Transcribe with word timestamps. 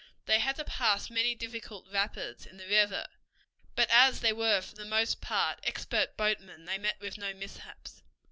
They 0.25 0.39
had 0.39 0.55
to 0.55 0.63
pass 0.65 1.11
many 1.11 1.35
difficult 1.35 1.85
rapids 1.91 2.47
in 2.47 2.57
the 2.57 2.65
river, 2.67 3.05
but 3.75 3.87
as 3.91 4.19
they 4.21 4.33
were 4.33 4.59
for 4.59 4.73
the 4.73 4.83
most 4.83 5.21
part 5.21 5.59
expert 5.63 6.17
boatmen 6.17 6.65
they 6.65 6.79
met 6.79 6.99
with 6.99 7.19
no 7.19 7.35
mishaps. 7.35 8.01